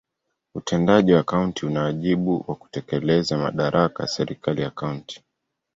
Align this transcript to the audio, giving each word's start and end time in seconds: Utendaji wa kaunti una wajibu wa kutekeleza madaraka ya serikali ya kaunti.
Utendaji 0.55 1.13
wa 1.13 1.23
kaunti 1.23 1.65
una 1.65 1.81
wajibu 1.83 2.45
wa 2.47 2.55
kutekeleza 2.55 3.37
madaraka 3.37 4.03
ya 4.03 4.07
serikali 4.09 4.61
ya 4.61 4.69
kaunti. 4.69 5.23